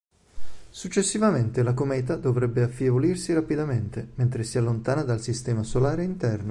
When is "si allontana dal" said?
4.43-5.21